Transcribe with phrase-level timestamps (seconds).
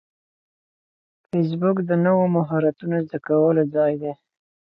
[1.27, 4.13] فېسبوک د نوو مهارتونو زده کولو ځای دی